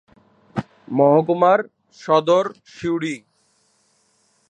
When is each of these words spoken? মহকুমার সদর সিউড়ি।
মহকুমার 0.87 1.59
সদর 1.99 2.45
সিউড়ি। 2.73 3.15